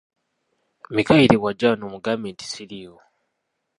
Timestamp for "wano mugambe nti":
1.71-2.45